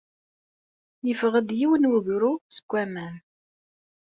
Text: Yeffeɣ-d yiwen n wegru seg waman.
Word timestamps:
Yeffeɣ-d 1.07 1.49
yiwen 1.59 1.83
n 1.87 1.89
wegru 1.91 2.33
seg 2.55 2.65
waman. 2.71 3.15